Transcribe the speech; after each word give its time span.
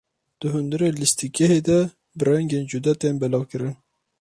Di 0.39 0.47
hundirê 0.53 0.89
lîstikgehê 0.99 1.59
de 1.67 1.79
bi 2.17 2.23
rengên 2.29 2.65
cuda 2.71 2.93
tên 3.01 3.15
belavkirin. 3.21 3.75